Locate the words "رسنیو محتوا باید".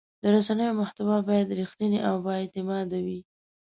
0.35-1.55